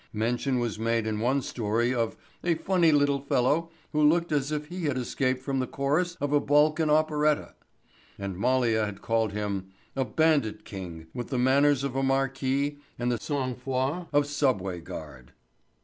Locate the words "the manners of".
11.27-11.95